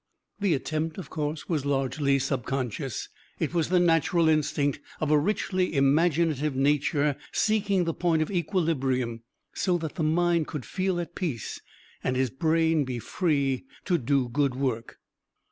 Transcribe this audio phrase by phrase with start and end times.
[0.39, 3.07] The attempt, of course, was largely subconscious.
[3.37, 9.21] It was the natural instinct of a richly imaginative nature seeking the point of equilibrium,
[9.53, 11.61] so that the mind could feel at peace
[12.03, 14.97] and his brain be free to do good work.